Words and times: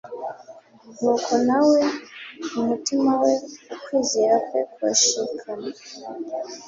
Nuko 0.99 1.31
na 1.47 1.59
we 1.69 1.81
mu 2.51 2.61
mutima 2.69 3.11
we, 3.21 3.33
ukwizera 3.73 4.35
kwe 4.47 4.59
kurashikama. 4.71 5.67